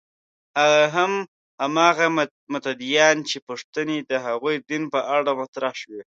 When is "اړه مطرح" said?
5.15-5.73